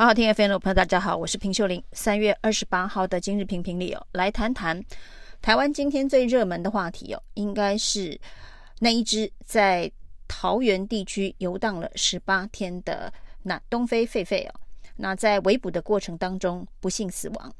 [0.00, 1.84] 好好听 FM 的朋友，大家好，我是平秀玲。
[1.92, 4.82] 三月二十八号的今日评评里哦，来谈谈
[5.42, 8.18] 台湾今天最热门的话题哦，应该是
[8.78, 9.92] 那一只在
[10.26, 14.54] 桃园地区游荡了十八天的那东非狒狒哦，
[14.96, 17.54] 那在围捕的过程当中不幸死亡。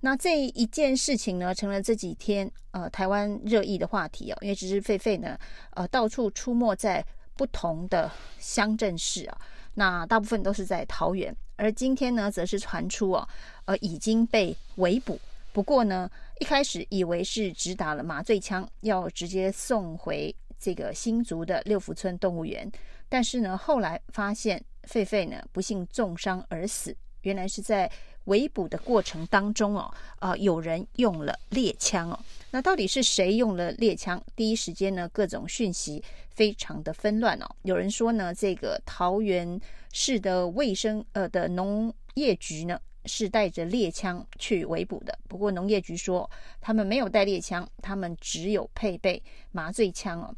[0.00, 5.38] 那这一件事情呢，成了这几天呃台湾热议的话题哦，因为这只狒狒呢，
[5.70, 7.02] 呃到处出没在
[7.38, 9.38] 不同的乡镇市啊，
[9.76, 11.34] 那大部分都是在桃园。
[11.54, 13.28] 而今天呢，则是传出哦，
[13.66, 15.18] 呃，已经被围捕。
[15.52, 22.70] 不过呢，一开始以为是只打了麻醉枪，要直接送回这个新竹的六福村动物园。
[23.08, 27.90] 但是呢，后来发现狒狒呢不幸重伤而死，原来是在
[28.26, 32.18] 围捕的过程当中哦，呃，有人用了猎枪哦。
[32.52, 34.22] 那到底是谁用了猎枪？
[34.36, 37.46] 第一时间呢，各种讯息非常的纷乱哦。
[37.62, 39.60] 有人说呢，这个桃园
[39.92, 45.18] 市的卫生呃的农业局呢是带着猎枪去围捕的。
[45.28, 46.28] 不过农业局说
[46.60, 49.22] 他们没有带猎枪，他们只有配备
[49.52, 50.34] 麻醉枪哦。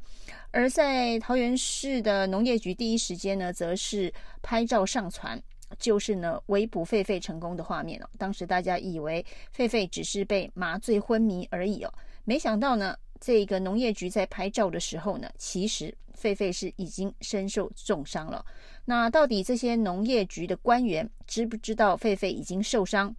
[0.51, 4.13] 而在桃园市的农业局第一时间呢，则是
[4.43, 5.41] 拍照上传。
[5.79, 8.09] 就是呢，围捕狒狒成功的画面哦。
[8.17, 9.25] 当时大家以为
[9.57, 11.93] 狒狒只是被麻醉昏迷而已哦，
[12.25, 18.45] 没想到呢，这个农业局在拍照的时候呢，其实狒狒是已经身受重伤了。
[18.85, 23.15] 那到底这些农业局的官员知不知道狒狒已经受伤，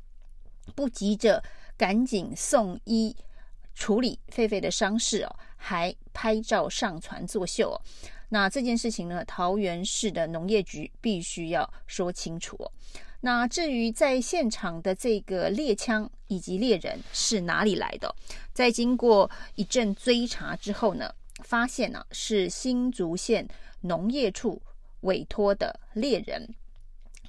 [0.76, 1.44] 不急着
[1.78, 3.16] 赶紧送医
[3.74, 7.82] 处理狒狒的伤势哦，还拍照上传作秀哦？
[8.30, 12.72] 那这件事情呢，桃园市的农业局必须要说清楚哦。
[13.22, 18.16] 那至于在现场的这个猎枪以及猎人是哪里来的，
[18.54, 21.14] 在经过一阵追查之后呢，
[21.44, 23.46] 发现呢是新竹县
[23.82, 24.62] 农业处
[25.02, 26.48] 委托的猎人。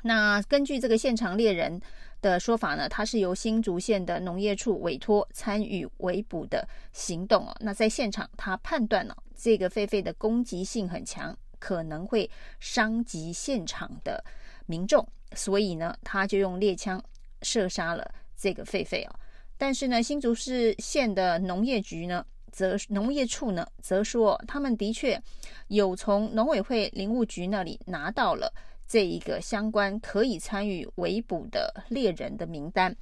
[0.03, 1.81] 那根据这个现场猎人
[2.21, 7.57] 的说法呢，他是由新竹县的农业处委托参与围捕的行动哦。
[7.61, 14.23] 那在现场，他判断呢，这个狒狒的攻击性很强，可能会伤及现场的
[14.67, 17.03] 民众，所以呢，他就用猎枪
[17.42, 19.14] 射杀了这个狒狒哦。
[19.57, 25.20] 但是呢，新竹市县的农业局呢，则农业处呢，则说他们的确
[25.69, 28.53] 有从农委会林务局那里拿到了。
[28.90, 32.96] 这一个相关可以参与围捕的猎人的名单，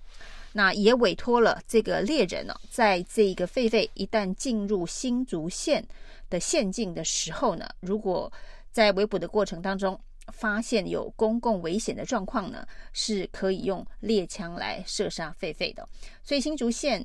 [0.53, 5.83] 那也委托了这个猎人呢，在这个狒狒一旦进入新竹县
[6.29, 8.31] 的县境的时候呢，如果
[8.71, 9.99] 在围捕的过程当中
[10.31, 15.89] 发现有公共危险的状况呢，是可以用猎枪来射杀狒狒的。
[16.23, 17.03] 所以新竹县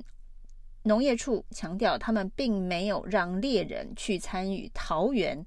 [0.84, 5.42] 农业处强调，他们并没有让猎人去参与桃园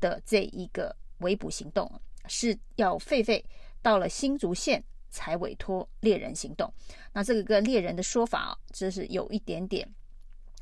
[0.00, 2.00] 的这一个围捕行动。
[2.28, 3.42] 是要狒狒
[3.82, 6.72] 到了新竹县才委托猎人行动，
[7.12, 9.88] 那这个跟猎人的说法啊，这是有一点点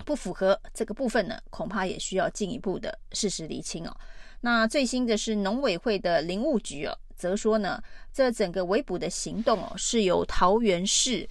[0.04, 0.58] 不符合。
[0.72, 3.96] 这个部分呢，恐怕也需要进一步的事实厘清哦。
[4.40, 11.28] 那最新的是农委会的林务局哦，则说呢，这整个围捕的行动哦，是由桃园市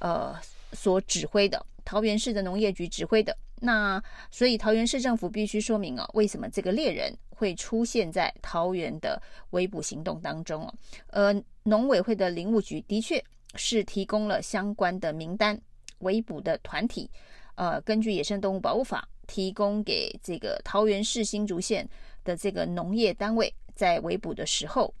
[0.00, 0.34] 呃
[0.72, 3.36] 所指挥的，桃园市的农业局指挥的。
[3.60, 10.74] 那所以桃园市政府必须说明哦，为什么这个猎人会出现在桃园的围捕行动当中哦？
[11.10, 15.58] 呃，农委会的林务局的确是提供了相关的名单，
[16.00, 17.08] 围捕的团体，
[17.54, 21.88] 呃，根据野生动物保护法提供给这个桃园市新竹县
[22.24, 24.92] 的这个农业单位，在围捕的时候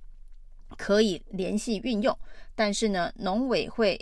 [0.76, 2.16] 可以联系运用，
[2.54, 3.98] 但是呢，农委会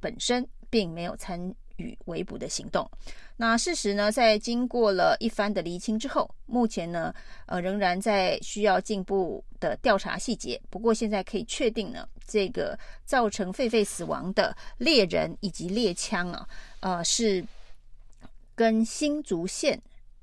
[0.00, 2.90] 本身并没有参与围捕的行动。
[3.42, 7.12] 那事实呢，在经过了一番的厘清之后，目前呢，
[7.46, 10.62] 呃，仍然在需要进一步的调查细节。
[10.70, 16.48] 不过现在可以确定呢，这个造成狒狒死亡的猎人以及猎枪啊，
[16.78, 17.44] 呃，是
[18.54, 19.76] 跟新竹县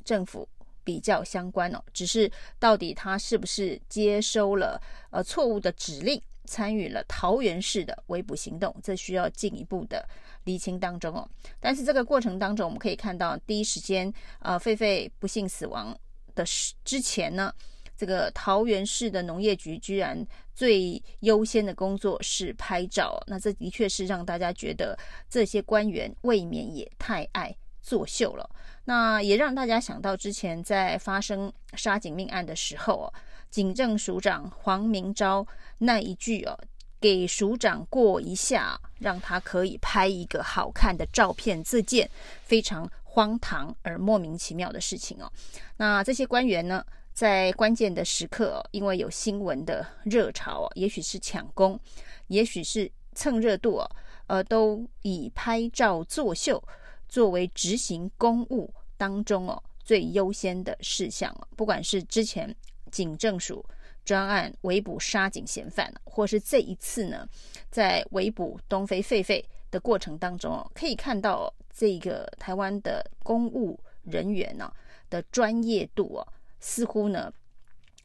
[0.06, 0.48] 政府
[0.86, 1.84] 比较相关哦。
[1.92, 10.04] 只是到底他是不是接收了呃错误的指令，参与了桃园市的围捕行动，这需要进一步的。
[10.46, 11.30] 厘清当中哦，
[11.60, 15.96] 但是这个过程当中，我们可以看到第一时间，呃，狒狒不幸死亡
[16.34, 16.44] 的
[16.84, 17.54] 之前呢，
[17.96, 20.26] 这个桃园市的农业局居然
[20.56, 24.98] 最优先的工作是拍照，那这的确是让大家觉得
[25.30, 28.50] 这些官员未免也太爱作秀了。
[28.86, 33.14] 那也让大家想到之前在发生杀警命案的时候哦，
[33.50, 35.46] 警政署长黄明昭
[35.78, 36.58] 那一句哦。
[37.02, 42.10] 给署长过一下，让他可以拍一个好看的照片，这件
[42.44, 45.32] 非常荒唐而莫名其妙的事情哦。
[45.78, 51.80] 那这些官员呢，在关键的时刻，因为有新闻的热潮哦，也许是抢攻，
[52.28, 53.90] 也许是蹭热度哦，
[54.28, 56.62] 呃，都以拍照作秀
[57.08, 61.34] 作为执行公务当中哦最优先的事项。
[61.56, 62.54] 不管是之前
[62.90, 63.66] 警政署
[64.04, 67.28] 专案围捕杀警嫌犯，或是这一次呢，
[67.70, 74.72] 在围捕东非狒狒的过程当中哦，可以看到这个台湾的公务人员呢
[75.10, 76.28] 的专业度哦。
[76.60, 77.32] 似乎呢，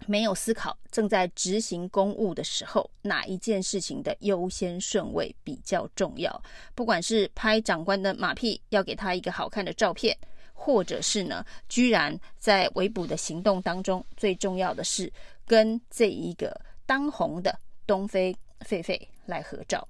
[0.06, 6.42] 没有思考正在执行公务的时候，哪一件事情的优先顺位比较重要。
[6.74, 10.16] 不管是拍长官的马屁，要给他一个好看的照片，
[10.54, 15.12] 或者是呢，居然在围捕的行动当中，最重要的是
[15.46, 17.54] 跟这一个当红的
[17.86, 18.34] 东非
[18.66, 19.86] 狒狒来合照。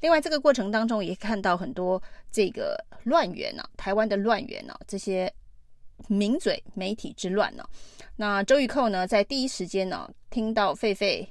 [0.00, 5.32] 另外，这个过程当中也看到很多这个乱源呢、啊，台湾的乱源呢、啊，这些。
[6.06, 7.68] 名嘴媒体之乱呢？
[8.14, 11.26] 那周玉蔻呢，在第一时间呢，听到狒狒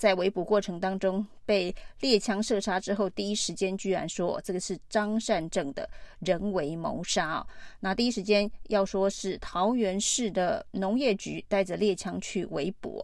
[0.00, 5.86] 在围捕过程当中被猎枪射杀之后，第一时间居然说这个是张善政的
[6.20, 7.46] 人为谋杀啊！
[7.80, 13.02] 那第一时间要说是桃园市的农业局带着猎枪去围捕。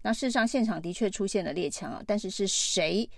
[0.00, 3.10] 那事实上现场的确出现了猎枪啊，但是是谁？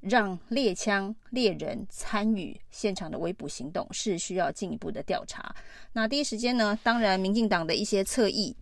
[0.00, 5.54] 让猎枪猎人参与现场的围捕行动是需要进一步的调查。
[5.94, 8.54] 那第一时间呢，当然民进党的一些侧翼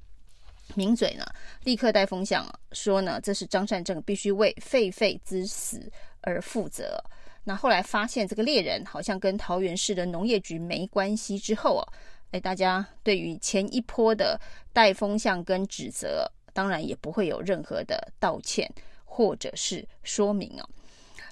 [0.75, 1.25] 名嘴呢，
[1.64, 5.90] 立刻带风向说呢，这是张善政必须为狒狒之死
[6.20, 7.02] 而负责。
[7.44, 11.84] 那后来发现这个猎人好像跟桃园市的农业局没关系之后啊，
[12.32, 14.38] 哎，大家对于前一波的
[14.72, 18.70] 带风向跟指责，当然也不会有任何的道歉
[19.05, 20.69] 或者是说明哦。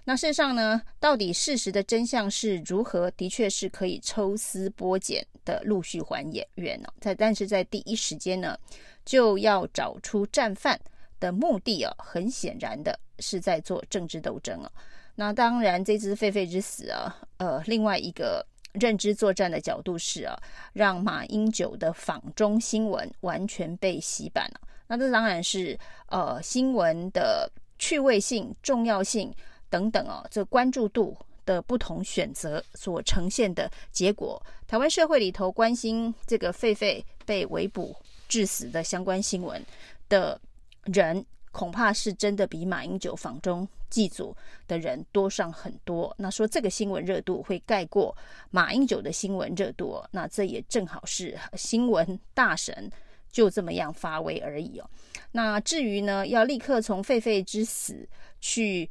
[0.05, 3.11] 那事实上呢，到底事实的真相是如何？
[3.13, 6.25] 的确是可以抽丝剥茧的陆续还
[6.55, 6.93] 原哦。
[7.01, 8.59] 在但是在第一时间呢，
[9.05, 10.81] 就要找出战犯
[11.21, 14.71] 的目的啊，很显然的是在做政治斗争啊。
[15.15, 20.37] 那当然，这只狒狒之死啊，呃，另外一个认知作战的角度是啊，
[20.73, 24.61] 让马英九的访中新闻完全被洗版了。
[24.87, 29.35] 那这当然是呃新闻的趣味性、重要性。
[29.71, 37.97] 等等哦，这关注度的不同选择所呈现的结果，台湾社会里头关心这个狒狒被围捕
[38.29, 39.65] 致死的相关新闻
[40.11, 40.39] 的
[40.85, 44.37] 人，恐怕是真的比马英九访中祭祖
[44.67, 46.15] 的人多上很多。
[46.19, 48.15] 那说这个新闻热度会盖过
[48.51, 52.91] 马英九的新闻热度，那这也正好是新闻大神
[53.31, 54.91] 就这么样发威而已哦。
[55.33, 58.07] 那至于呢，要立刻从狒狒之死
[58.41, 58.91] 去。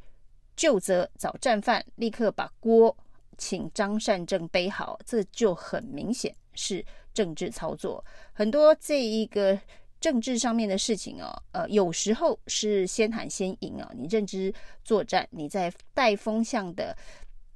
[0.58, 2.94] 就责找战犯，立刻把锅
[3.38, 6.84] 请张善政背好，这就很明显是
[7.14, 8.04] 政治操作。
[8.32, 9.56] 很多这一个
[10.00, 13.88] 政治上面的事情哦，呃，有时候是先喊先赢啊。
[13.94, 14.52] 你认知
[14.84, 16.96] 作战，你在带风向的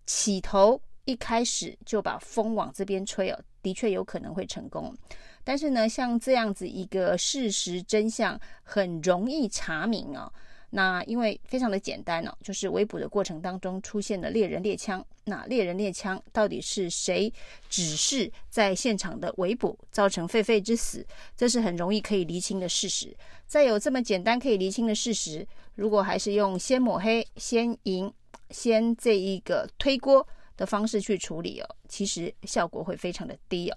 [0.07, 4.95] 起头一开始就把风往这边吹哦，的确有可能会成功。
[5.43, 10.33] 但是呢，像这样子一个事实真相很容易查明啊。
[10.75, 15.05] 那因为非常的简单哦，就是围捕的过程当中出现了猎人猎枪。
[15.25, 17.31] 那猎人猎枪到底是谁
[17.69, 21.07] 指示在现场的围捕造成狒狒之死？
[21.37, 23.15] 这是很容易可以厘清的事实。
[23.47, 28.11] 再有这么简单可以厘清的事实，如果还是用先抹黑、先赢、
[28.49, 30.27] 先这一个推锅
[30.57, 33.77] 的方式去处理哦，其实效果会非常的低哦。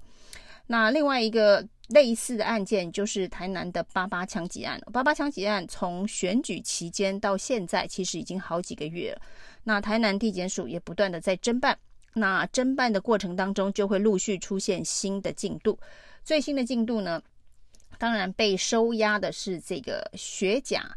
[0.67, 4.81] 那另外一个类似的案件就是台南的八八枪击案。
[4.91, 9.21] 八八枪击案从选举期间到现在，其实已经好几个月了。
[9.63, 11.77] 那台南地检署也不断的在侦办。
[12.13, 15.77] 那侦办的过程当中，就会陆续出现新的进度。
[16.23, 17.21] 最新的进度呢，
[17.97, 20.89] 当然被收押的是这个学甲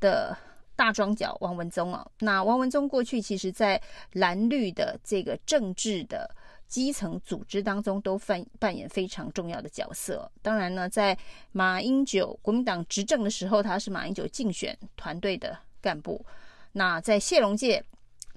[0.00, 0.36] 的
[0.76, 2.06] 大庄脚王文宗啊。
[2.18, 3.80] 那王文宗过去其实在
[4.12, 6.34] 蓝绿的这个政治的。
[6.74, 10.28] 基层组织当中都扮扮演非常重要的角色。
[10.42, 11.16] 当然呢，在
[11.52, 16.26] 马英九国民党执政的时候，他是马英九竞选团队的干部。
[16.72, 17.80] 那在谢龙介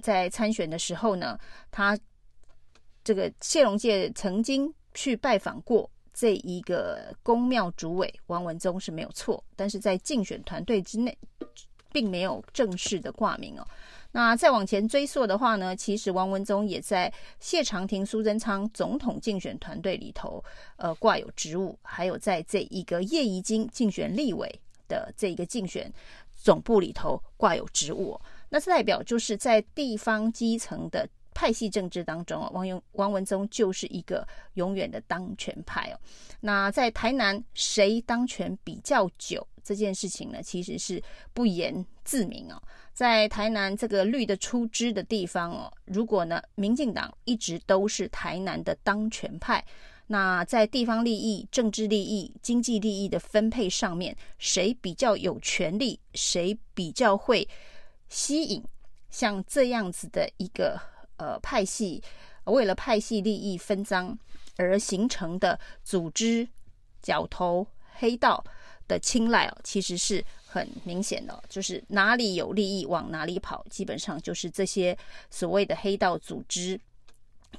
[0.03, 1.35] 在参选的时候呢，
[1.71, 1.97] 他
[3.03, 11.17] 这个谢龙介曾经去拜访过这一个公庙主委王文宗是没有错，但是在竞选团队之内，
[11.91, 13.65] 并没有正式的挂名哦。
[14.17, 20.43] 那再往前追溯的话呢，其实王文忠也在谢长廷、苏贞昌总统竞选团队里头，
[20.77, 25.93] 呃，挂有职务，还有在这一个叶宜津竞选立委的这一个竞选
[26.33, 28.19] 总部里头挂有职务。
[28.49, 35.99] 那这代表就是在地方基层的派系政治当中啊，王永王文忠就是一个永远的当权派哦。
[36.39, 40.99] 那在台南谁当权比较久这件事情呢，其实是
[41.35, 42.59] 不言自明哦。
[42.97, 49.63] 在台南这个绿的出枝的地方哦，如果呢民进党一直都是台南的当权派，
[50.07, 57.47] 那在地方利益、政治利益、经济利益的分配上面，谁比较有权力，谁比较会
[58.09, 58.63] 吸引
[59.11, 60.81] 像这样子的一个
[61.17, 62.01] 呃派系，
[62.45, 64.17] 为了派系利益分赃
[64.55, 66.47] 而形成的组织、
[67.03, 67.67] 角头、
[67.99, 68.43] 黑道
[68.87, 74.97] 的青睐哦，其实是很明显的，就是哪里有利益往哪里跑，基本上就是这些
[75.29, 76.79] 所谓的黑道组织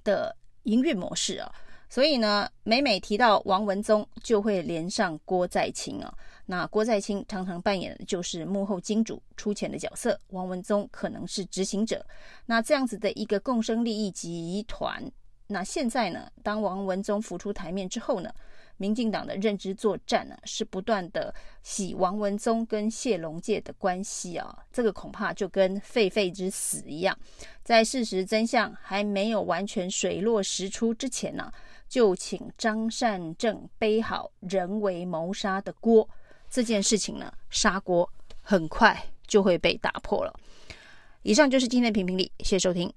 [0.05, 1.53] 的营运模式啊。
[1.91, 6.15] 所以呢，每每提到王文宗，就会连上郭在清啊。
[6.45, 12.05] 那郭在清常常扮演的就是幕后金主出钱的角色，王文宗可能是执行者。
[12.45, 15.03] 那这样子的一个共生利益集团，
[15.47, 18.31] 那现在呢，当王文宗浮出台面之后呢，
[18.79, 24.59] 民进党的认知作战呢，是不断的洗王文宗跟谢龙介的关系啊。
[24.73, 27.17] 这个恐怕就跟狒狒之死一样，
[27.63, 31.53] 在事实真相还没有完全水落石出之前呢、
[31.89, 36.09] 就请张善政背好人为谋杀的锅，
[36.49, 40.33] 这件事情呢，砂锅很快就会被打破了。
[41.23, 42.91] 以上就是今天的评评理，谢谢收听。